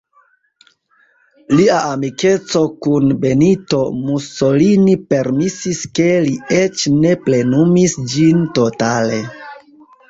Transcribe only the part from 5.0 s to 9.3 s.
permesis, ke li eĉ ne plenumis ĝin totale.